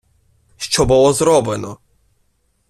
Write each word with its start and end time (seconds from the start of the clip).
Що 0.57 0.85
було 0.85 1.13
зроблено? 1.13 1.77